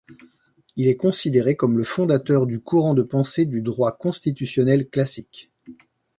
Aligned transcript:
Il 0.77 0.87
est 0.87 0.97
considéré 0.97 1.55
comme 1.55 1.77
le 1.77 1.83
fondateur 1.83 2.47
du 2.47 2.59
courant 2.59 2.95
de 2.95 3.03
pensée 3.03 3.45
du 3.45 3.61
droit 3.61 3.91
constitutionnel 3.95 4.89
classique. 4.89 5.51